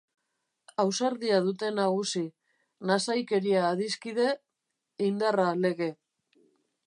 Ausardia 0.83 1.35
dute 1.49 1.67
nagusi, 1.79 2.23
nasaikeria 2.91 3.61
adiskide, 3.67 4.27
indarra 5.11 5.49
lege. 5.67 5.91